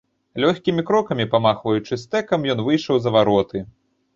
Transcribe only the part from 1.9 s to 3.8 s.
стэкам, ён выйшаў за вароты.